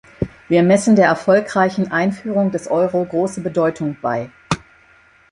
[0.47, 4.31] Wir messen der erfolgreichen Einführung des Euro große Bedeutung bei.